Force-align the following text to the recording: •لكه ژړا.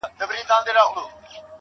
•لكه 0.19 0.57
ژړا. 0.65 0.83